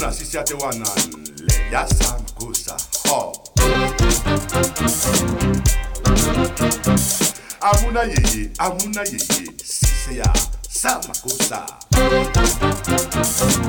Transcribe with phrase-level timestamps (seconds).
[0.00, 0.88] Kuna sisi te wanan
[1.36, 2.76] Le yasa mkusa
[3.08, 3.32] ho oh.
[7.60, 9.18] Amuna yeye, amuna ye
[9.64, 10.32] Sise ya
[10.70, 11.66] san kusa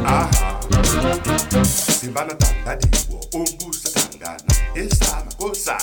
[0.05, 0.59] Aha.
[1.99, 5.77] Simbana tanda diwo Umbusa tangana san kusa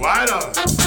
[0.00, 0.85] Right on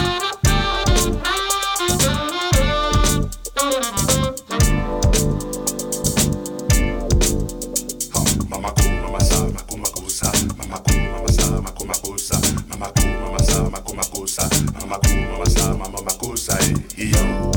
[14.39, 14.49] makosa
[14.81, 16.57] mamakuu mawasama mamakosa
[16.95, 17.51] hiyo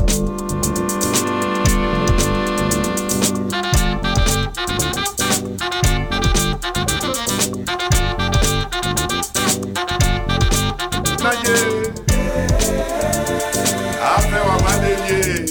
[15.09, 15.45] eh,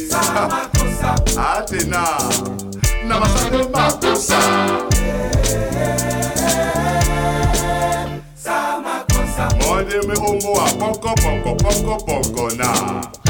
[1.55, 2.05] Atena,
[3.09, 4.39] namasande makosa.
[10.33, 13.22] bongo a poco, poco, poco, poco, na.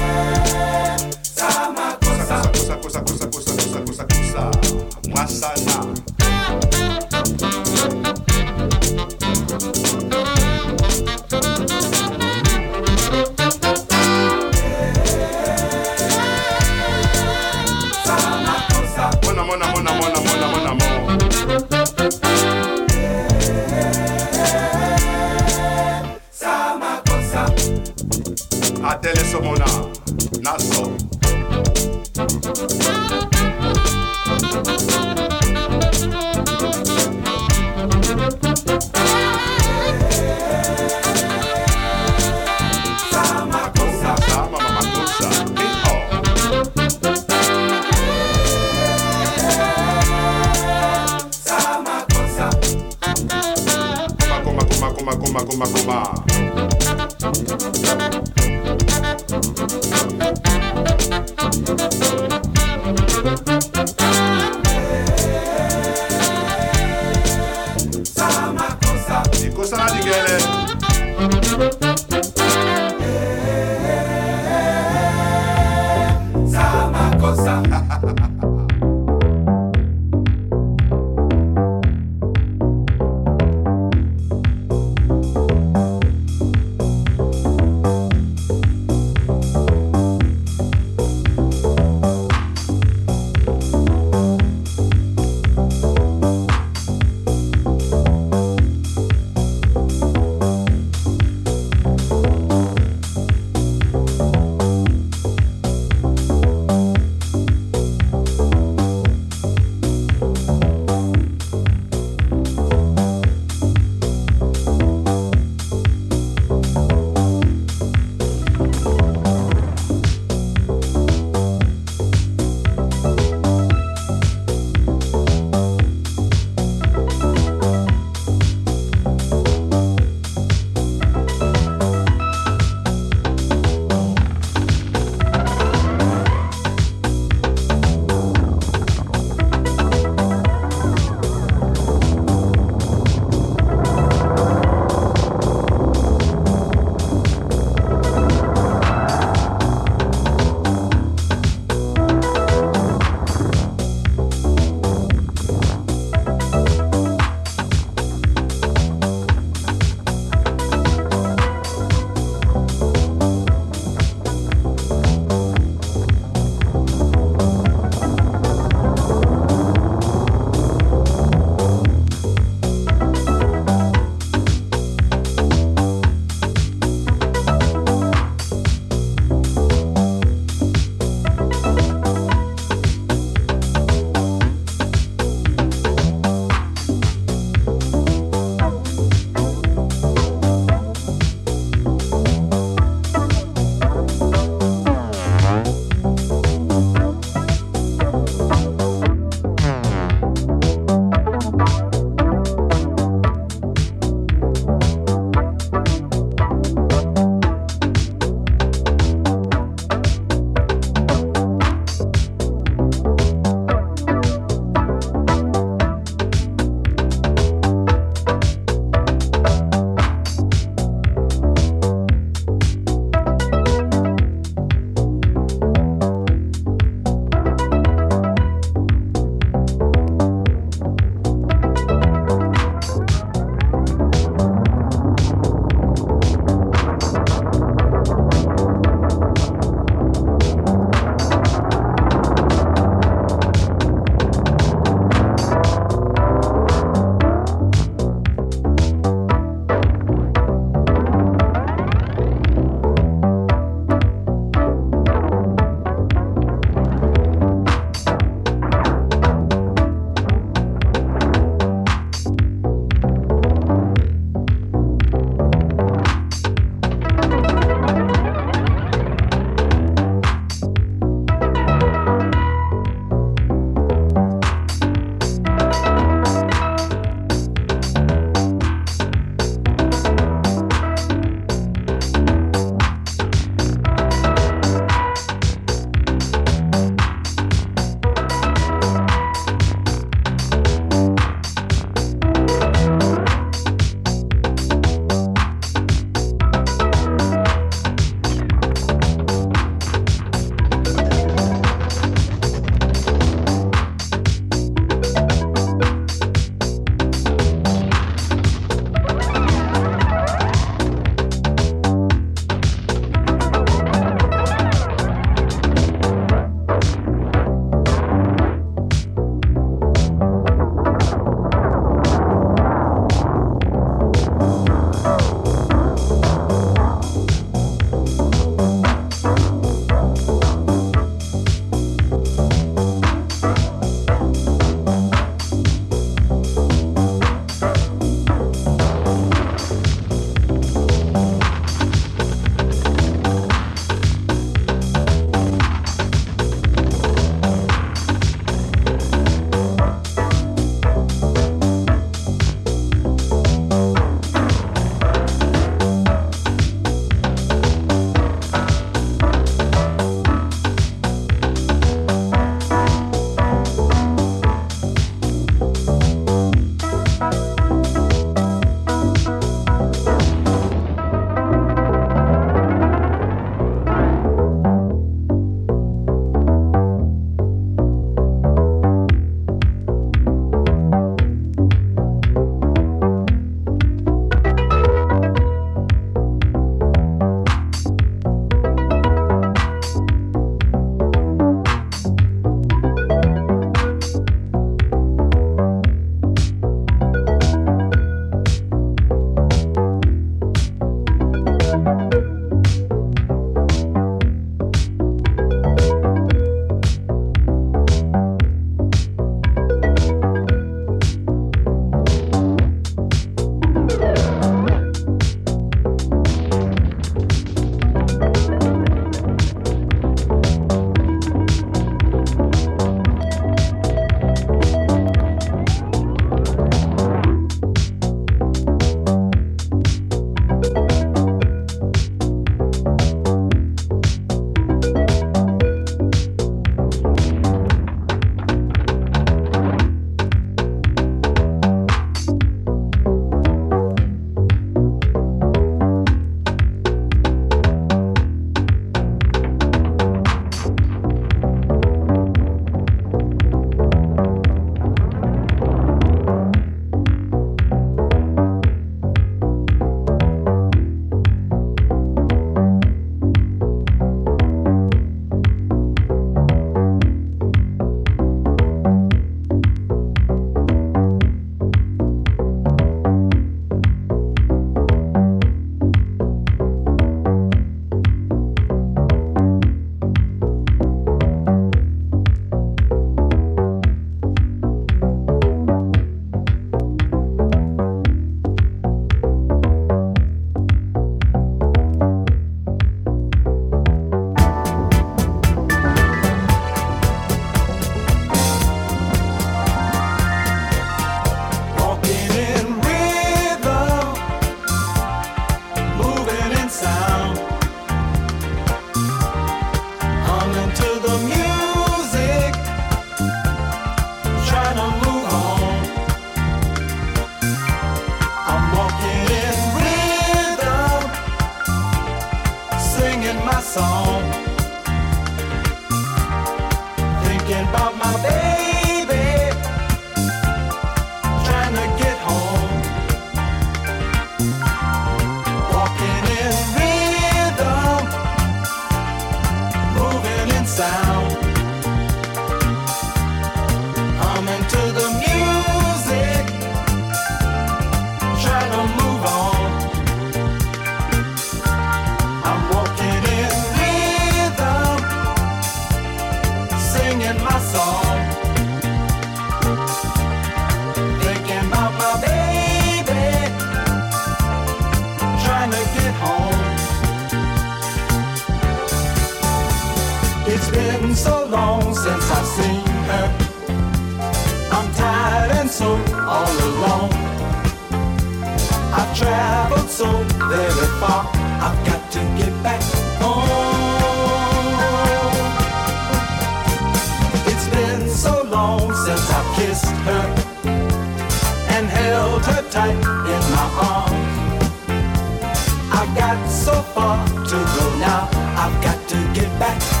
[599.61, 600.00] Back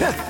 [0.00, 0.29] 哼。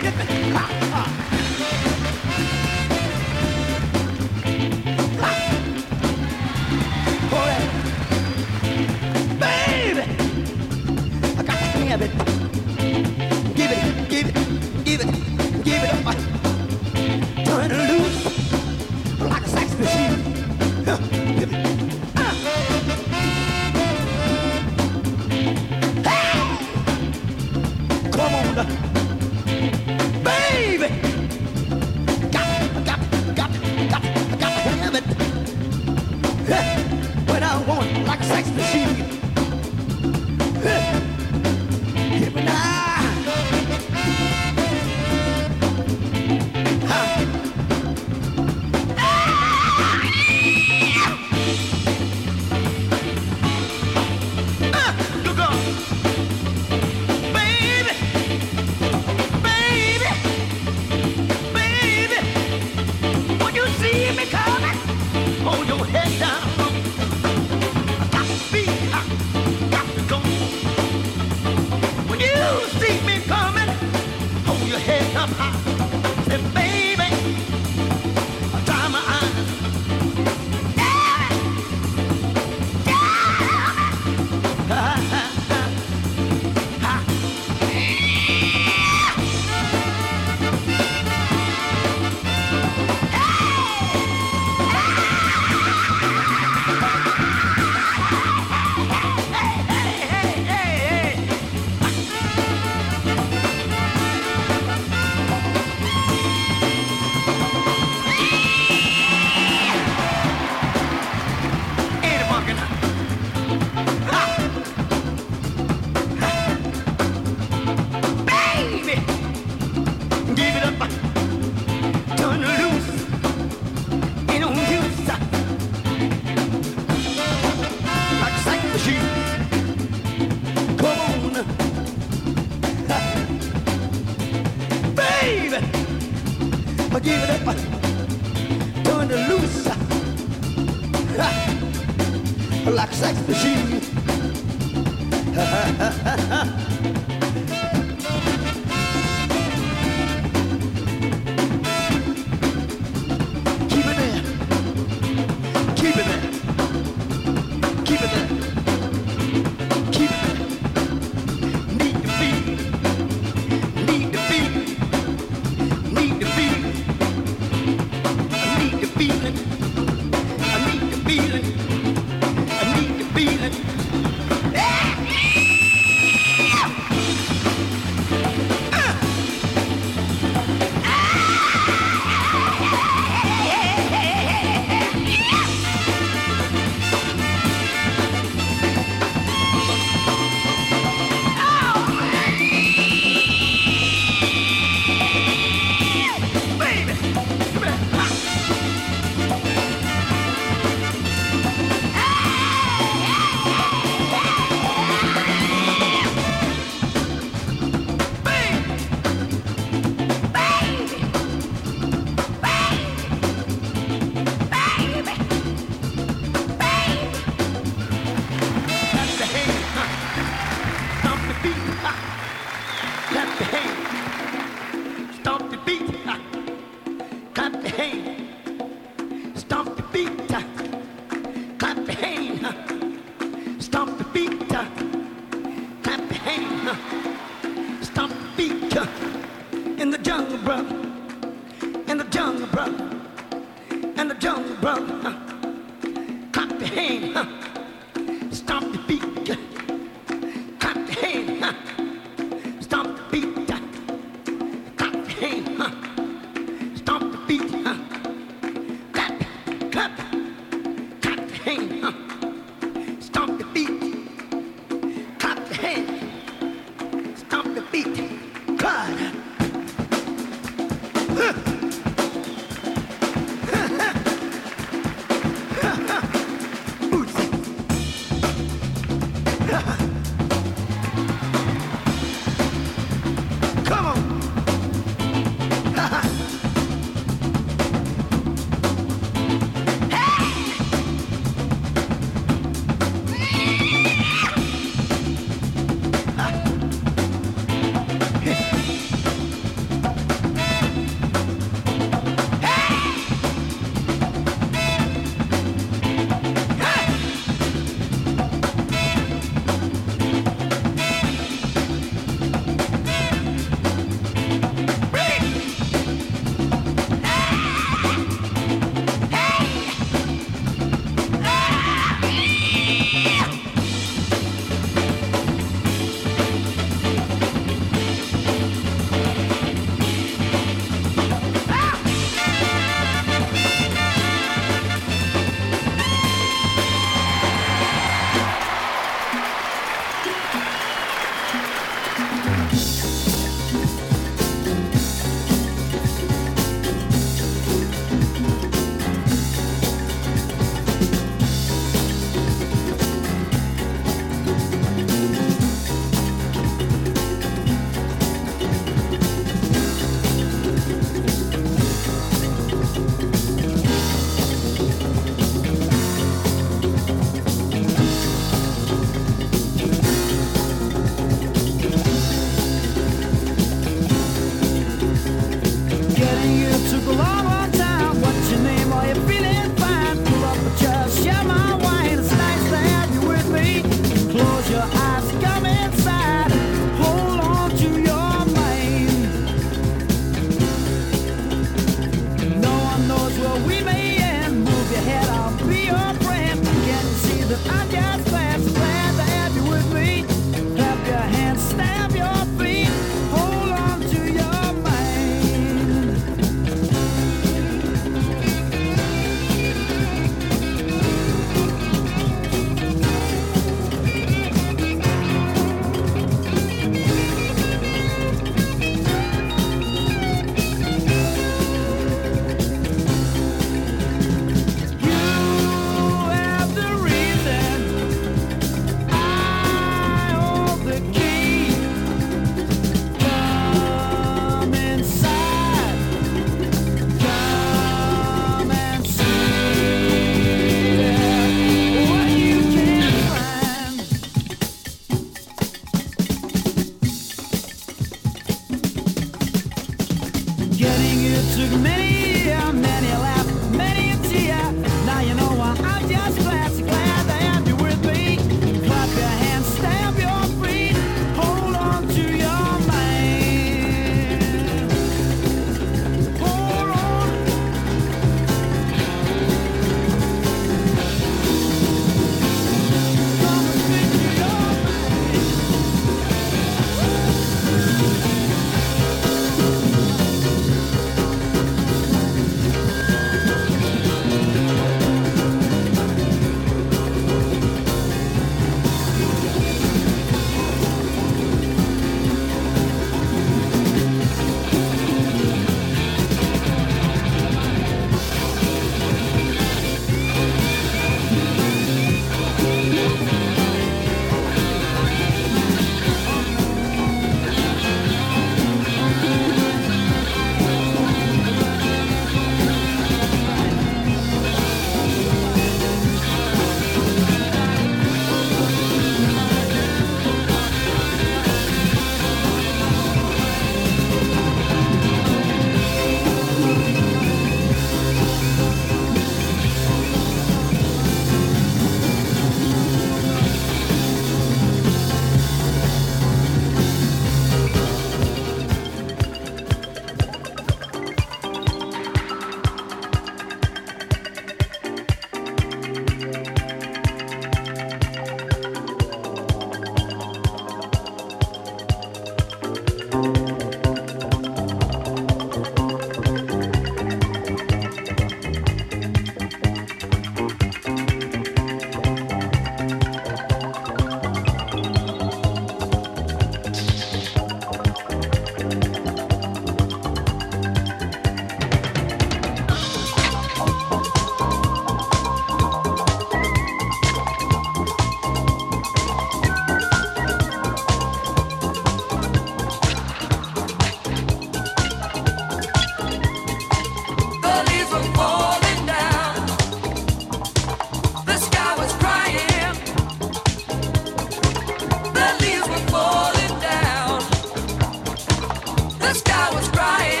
[599.13, 600.00] I was crying.